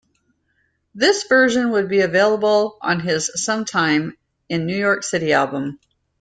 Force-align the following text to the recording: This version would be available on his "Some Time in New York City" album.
This 0.95 1.25
version 1.25 1.69
would 1.73 1.87
be 1.87 2.01
available 2.01 2.79
on 2.81 3.01
his 3.01 3.29
"Some 3.45 3.65
Time 3.65 4.17
in 4.49 4.65
New 4.65 4.75
York 4.75 5.03
City" 5.03 5.31
album. 5.31 5.77